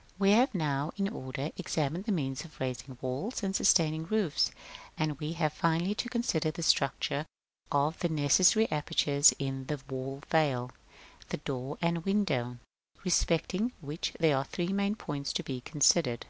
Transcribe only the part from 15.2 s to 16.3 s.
to be considered.